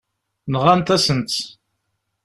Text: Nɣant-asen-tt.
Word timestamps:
Nɣant-asen-tt. 0.51 1.39